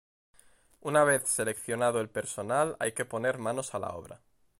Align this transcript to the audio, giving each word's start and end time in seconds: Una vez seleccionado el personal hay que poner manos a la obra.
Una 0.79 1.03
vez 1.03 1.29
seleccionado 1.29 2.01
el 2.01 2.09
personal 2.09 2.75
hay 2.79 2.93
que 2.93 3.05
poner 3.05 3.37
manos 3.37 3.75
a 3.75 3.79
la 3.79 3.89
obra. 3.89 4.19